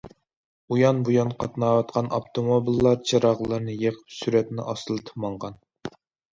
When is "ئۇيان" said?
0.75-1.03